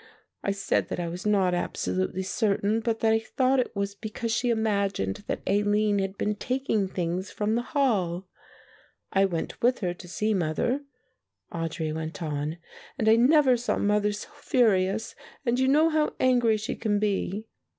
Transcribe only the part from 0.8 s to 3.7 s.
that I was not absolutely certain, but that I thought